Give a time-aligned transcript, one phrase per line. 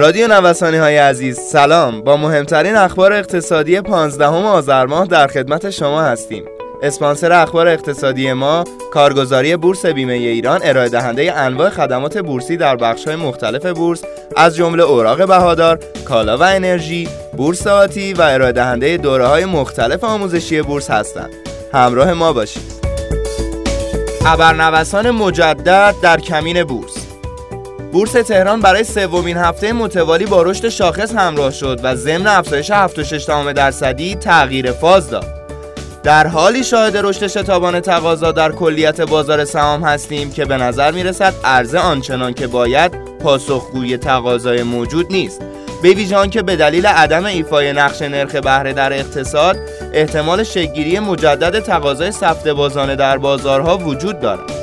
[0.00, 6.02] رادیو نوسانی های عزیز سلام با مهمترین اخبار اقتصادی 15 آذر ماه در خدمت شما
[6.02, 6.44] هستیم
[6.82, 12.76] اسپانسر اخبار اقتصادی ما کارگزاری بورس بیمه ایران ارائه دهنده انواع خدمات بورسی در
[13.06, 14.02] های مختلف بورس
[14.36, 20.04] از جمله اوراق بهادار، کالا و انرژی، بورس آتی و ارائه دهنده دوره های مختلف
[20.04, 21.30] آموزشی بورس هستند.
[21.74, 22.80] همراه ما باشید.
[24.24, 26.99] خبرنوسان مجدد در کمین بورس
[27.92, 33.52] بورس تهران برای سومین هفته متوالی با رشد شاخص همراه شد و ضمن افزایش 7.6
[33.54, 35.26] درصدی تغییر فاز داد.
[36.02, 41.02] در حالی شاهد رشد شتابان تقاضا در کلیت بازار سهام هستیم که به نظر می
[41.02, 45.40] رسد عرضه آنچنان که باید پاسخگوی تقاضای موجود نیست
[45.82, 49.56] به ویژه که به دلیل عدم ایفای نقش نرخ بهره در اقتصاد
[49.92, 54.59] احتمال شگیری مجدد تقاضای سفت بازانه در بازارها وجود دارد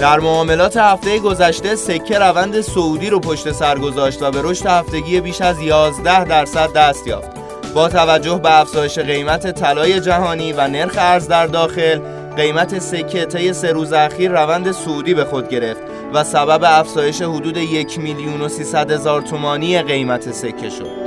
[0.00, 5.20] در معاملات هفته گذشته سکه روند سعودی رو پشت سر گذاشت و به رشد هفتگی
[5.20, 7.30] بیش از 11 درصد دست یافت.
[7.74, 12.00] با توجه به افزایش قیمت طلای جهانی و نرخ ارز در داخل
[12.36, 15.80] قیمت سکه طی سه روز اخیر روند سعودی به خود گرفت
[16.14, 21.04] و سبب افزایش حدود یک میلیون و سیصد هزار تومانی قیمت سکه شد.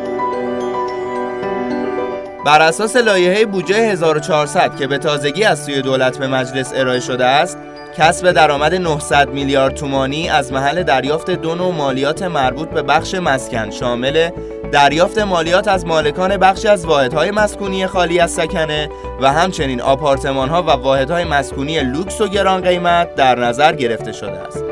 [2.46, 7.26] بر اساس لایحه بودجه 1400 که به تازگی از سوی دولت به مجلس ارائه شده
[7.26, 7.58] است
[7.98, 13.70] کسب درآمد 900 میلیارد تومانی از محل دریافت دو نوع مالیات مربوط به بخش مسکن
[13.70, 14.30] شامل
[14.72, 18.90] دریافت مالیات از مالکان بخشی از واحدهای مسکونی خالی از سکنه
[19.22, 24.64] و همچنین آپارتمانها و واحدهای مسکونی لوکس و گران قیمت در نظر گرفته شده است.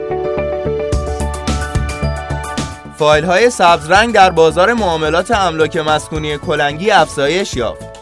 [2.98, 7.95] فایل های سبز رنگ در بازار معاملات املاک مسکونی کلنگی افزایش یافت.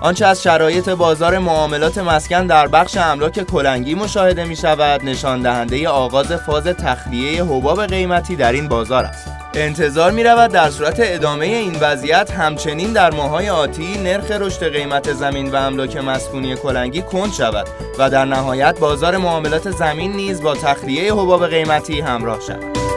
[0.00, 5.88] آنچه از شرایط بازار معاملات مسکن در بخش املاک کلنگی مشاهده می شود نشان دهنده
[5.88, 9.28] آغاز فاز تخلیه حباب قیمتی در این بازار است.
[9.54, 15.12] انتظار می رود در صورت ادامه این وضعیت همچنین در ماهای آتی نرخ رشد قیمت
[15.12, 17.66] زمین و املاک مسکونی کلنگی کند شود
[17.98, 22.89] و در نهایت بازار معاملات زمین نیز با تخلیه حباب قیمتی همراه شود.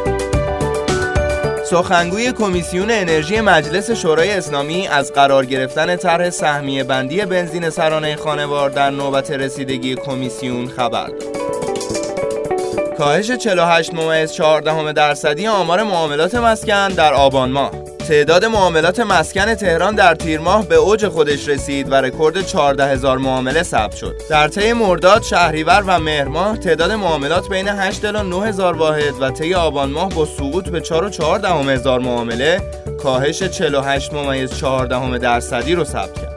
[1.74, 8.70] سخنگوی کمیسیون انرژی مجلس شورای اسلامی از قرار گرفتن طرح سهمیه بندی بنزین سرانه خانوار
[8.70, 11.24] در نوبت رسیدگی کمیسیون خبر داد.
[12.98, 17.72] کاهش 48 ممیز 14 درصدی آمار معاملات مسکن در آبان ماه
[18.08, 23.18] تعداد معاملات مسکن تهران در تیر ماه به اوج خودش رسید و رکورد 14 هزار
[23.18, 24.16] معامله ثبت شد.
[24.30, 29.22] در طی مرداد، شهریور و مهر ماه تعداد معاملات بین 8 الی 9 هزار واحد
[29.22, 32.62] و طی آبان ماه با سقوط به 4 و 4 هزار معامله
[33.04, 36.34] کاهش 48 ممیز 14 درصدی رو ثبت کرد.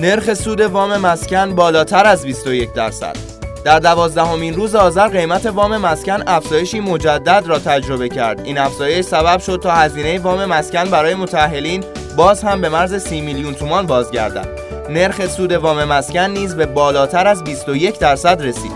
[0.00, 3.25] نرخ سود وام مسکن بالاتر از 21 درصد
[3.66, 8.40] در دوازدهمین روز آذر قیمت وام مسکن افزایشی مجدد را تجربه کرد.
[8.44, 11.84] این افزایش سبب شد تا هزینه وام مسکن برای متأهلین
[12.16, 14.48] باز هم به مرز 30 میلیون تومان بازگردد.
[14.90, 18.72] نرخ سود وام مسکن نیز به بالاتر از 21 درصد رسید.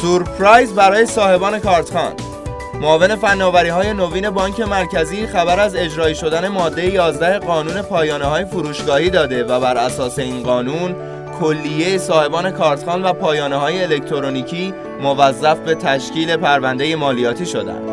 [0.00, 2.12] سورپرایز برای صاحبان کارتخان.
[2.80, 8.44] معاون فناوری های نوین بانک مرکزی خبر از اجرایی شدن ماده 11 قانون پایانه های
[8.44, 15.58] فروشگاهی داده و بر اساس این قانون کلیه صاحبان کارتخان و پایانه های الکترونیکی موظف
[15.58, 17.90] به تشکیل پرونده مالیاتی شدند.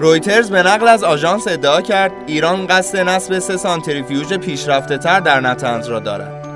[0.00, 5.40] رویترز به نقل از آژانس ادعا کرد ایران قصد نصب سه سانتریفیوژ پیشرفته تر در
[5.40, 6.46] نتنز را دارد.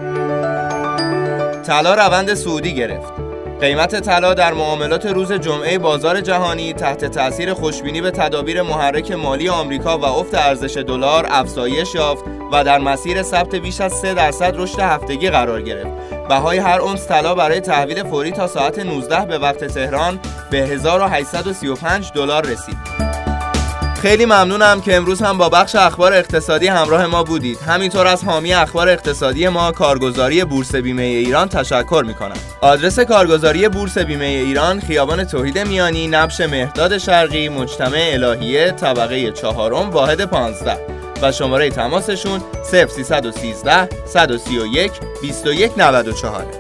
[1.62, 3.19] طلا روند سعودی گرفت.
[3.60, 9.48] قیمت طلا در معاملات روز جمعه بازار جهانی تحت تاثیر خوشبینی به تدابیر محرک مالی
[9.48, 14.54] آمریکا و افت ارزش دلار افزایش یافت و در مسیر ثبت بیش از 3 درصد
[14.56, 15.90] رشد هفتگی قرار گرفت.
[16.28, 20.20] بهای هر اونس طلا برای تحویل فوری تا ساعت 19 به وقت تهران
[20.50, 23.19] به 1835 دلار رسید.
[24.02, 27.58] خیلی ممنونم که امروز هم با بخش اخبار اقتصادی همراه ما بودید.
[27.58, 32.36] همینطور از حامی اخبار اقتصادی ما کارگزاری بورس بیمه ایران تشکر می‌کنم.
[32.60, 39.90] آدرس کارگزاری بورس بیمه ایران خیابان توحید میانی نبش مهداد شرقی مجتمع الهیه طبقه چهارم
[39.90, 40.76] واحد 15
[41.22, 42.40] و شماره تماسشون
[42.72, 44.92] 0313 131
[45.22, 46.59] 2194